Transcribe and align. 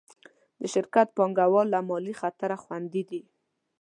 د 0.59 0.61
شرکت 0.73 1.07
پانګهوال 1.17 1.67
له 1.73 1.79
مالي 1.89 2.13
خطره 2.21 2.57
خوندي 2.63 3.03
دي. 3.09 3.21